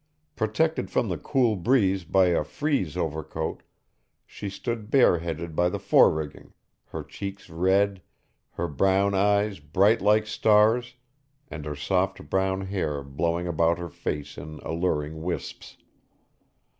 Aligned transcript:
Protected 0.35 0.89
from 0.89 1.09
the 1.09 1.17
cool 1.19 1.55
breeze 1.55 2.05
by 2.05 2.29
a 2.29 2.43
frieze 2.43 2.97
overcoat, 2.97 3.61
she 4.25 4.49
stood 4.49 4.89
bareheaded 4.89 5.55
by 5.55 5.69
the 5.69 5.77
forerigging, 5.77 6.53
her 6.85 7.03
cheeks 7.03 7.51
red, 7.51 8.01
her 8.53 8.67
brown 8.67 9.13
eyes 9.13 9.59
bright 9.59 10.01
like 10.01 10.25
stars, 10.25 10.95
and 11.51 11.65
her 11.65 11.75
soft 11.75 12.31
brown 12.31 12.61
hair 12.61 13.03
blowing 13.03 13.45
about 13.47 13.77
her 13.77 13.89
face 13.89 14.39
in 14.39 14.59
alluring 14.63 15.21
wisps. 15.21 15.77